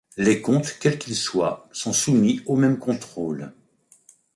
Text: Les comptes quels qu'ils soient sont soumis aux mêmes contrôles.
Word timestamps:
Les 0.17 0.41
comptes 0.41 0.77
quels 0.79 0.97
qu'ils 0.97 1.15
soient 1.15 1.69
sont 1.71 1.93
soumis 1.93 2.41
aux 2.47 2.55
mêmes 2.55 2.79
contrôles. 2.79 3.53